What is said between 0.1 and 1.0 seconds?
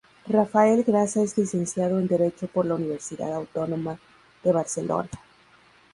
Rafael